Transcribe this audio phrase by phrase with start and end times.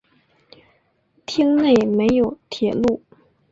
[1.27, 3.03] 町内没有铁路。